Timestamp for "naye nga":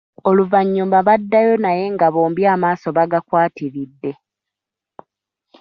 1.63-2.07